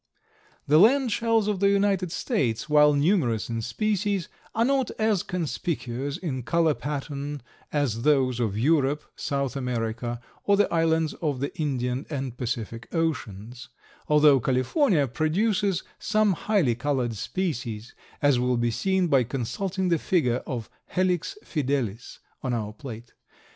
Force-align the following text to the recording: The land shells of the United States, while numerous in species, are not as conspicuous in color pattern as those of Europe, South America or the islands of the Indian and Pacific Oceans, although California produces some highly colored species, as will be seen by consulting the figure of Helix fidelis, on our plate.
The 0.65 0.79
land 0.79 1.11
shells 1.11 1.47
of 1.47 1.59
the 1.59 1.69
United 1.69 2.11
States, 2.11 2.67
while 2.67 2.95
numerous 2.95 3.51
in 3.51 3.61
species, 3.61 4.29
are 4.55 4.65
not 4.65 4.89
as 4.97 5.21
conspicuous 5.21 6.17
in 6.17 6.41
color 6.41 6.73
pattern 6.73 7.43
as 7.71 8.01
those 8.01 8.39
of 8.39 8.57
Europe, 8.57 9.03
South 9.15 9.55
America 9.55 10.19
or 10.43 10.57
the 10.57 10.67
islands 10.73 11.13
of 11.21 11.39
the 11.39 11.55
Indian 11.55 12.07
and 12.09 12.35
Pacific 12.35 12.87
Oceans, 12.91 13.69
although 14.07 14.39
California 14.39 15.07
produces 15.07 15.83
some 15.99 16.33
highly 16.33 16.73
colored 16.73 17.13
species, 17.15 17.93
as 18.23 18.39
will 18.39 18.57
be 18.57 18.71
seen 18.71 19.05
by 19.07 19.23
consulting 19.23 19.89
the 19.89 19.99
figure 19.99 20.41
of 20.47 20.67
Helix 20.87 21.37
fidelis, 21.43 22.17
on 22.41 22.55
our 22.55 22.73
plate. 22.73 23.13